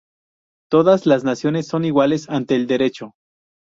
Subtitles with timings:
[0.71, 3.13] Todas las naciones son iguales ante el Derecho.